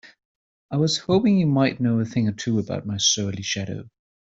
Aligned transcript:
I 0.71 0.77
was 0.77 0.97
hoping 0.97 1.37
you 1.37 1.45
might 1.45 1.79
know 1.79 1.99
a 1.99 2.05
thing 2.05 2.27
or 2.27 2.31
two 2.31 2.57
about 2.57 2.87
my 2.87 2.97
surly 2.97 3.43
shadow? 3.43 3.87